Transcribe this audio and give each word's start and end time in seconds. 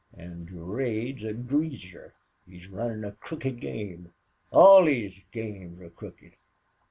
"An' 0.17 0.45
Durade's 0.47 1.23
a 1.23 1.31
greaser. 1.31 2.15
He's 2.47 2.65
runnin' 2.69 3.03
a 3.05 3.11
crooked 3.11 3.59
game. 3.59 4.11
All 4.49 4.85
these 4.85 5.21
games 5.31 5.79
are 5.79 5.91
crooked. 5.91 6.33